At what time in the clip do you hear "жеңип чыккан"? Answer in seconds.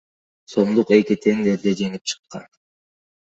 1.83-2.47